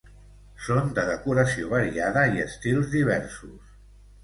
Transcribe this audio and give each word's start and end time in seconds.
Són 0.67 0.89
de 0.99 1.03
decoració 1.09 1.69
variada 1.75 2.25
i 2.39 2.43
estils 2.47 2.91
diversos. 2.97 3.79